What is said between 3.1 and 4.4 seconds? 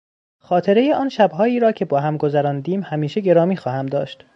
گرامی خواهم داشت.